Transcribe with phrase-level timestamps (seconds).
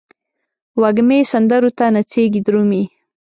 [0.81, 2.83] وږمې سندرو ته نڅیږې درومې